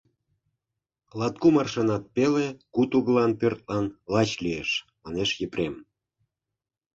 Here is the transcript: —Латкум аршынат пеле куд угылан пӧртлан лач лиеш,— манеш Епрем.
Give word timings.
—Латкум 1.19 1.55
аршынат 1.61 2.03
пеле 2.15 2.47
куд 2.73 2.91
угылан 2.97 3.31
пӧртлан 3.39 3.85
лач 4.13 4.31
лиеш,— 4.43 4.69
манеш 5.03 5.29
Епрем. 5.45 5.75